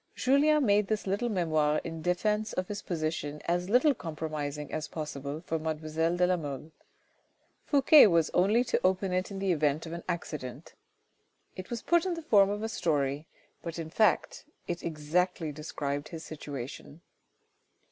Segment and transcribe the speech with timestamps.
[0.15, 5.41] Julien made this little memoir in defence of his position as little compromising as possible
[5.45, 6.71] for mademoiselle de la Mole.
[7.67, 10.73] Fouque was only to open it in the event of an accident.
[11.55, 13.27] It was put in the form of a story,
[13.61, 17.01] but in fact it exactly described his situation.